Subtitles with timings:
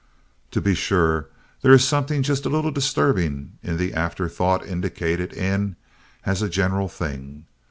[0.49, 1.27] To be sure,
[1.61, 5.75] there is something just a little disturbing in the afterthought indicated in
[6.25, 7.45] "as a general thing."